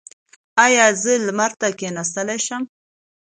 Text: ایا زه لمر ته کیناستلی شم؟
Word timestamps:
ایا 0.65 0.85
زه 1.01 1.13
لمر 1.25 1.51
ته 1.59 1.67
کیناستلی 1.79 2.39
شم؟ 2.45 2.63